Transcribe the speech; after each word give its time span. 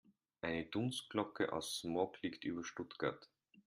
Eine 0.41 0.65
Dunstglocke 0.65 1.53
aus 1.53 1.77
Smog 1.81 2.19
liegt 2.23 2.43
über 2.43 2.63
Stuttgart. 2.63 3.29